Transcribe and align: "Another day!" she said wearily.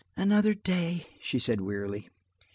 "Another 0.17 0.55
day!" 0.55 1.05
she 1.19 1.37
said 1.37 1.61
wearily. 1.61 2.09